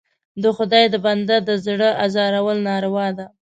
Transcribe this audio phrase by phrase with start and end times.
[0.43, 3.25] د خدای د بنده د زړه ازارول ناروا ده.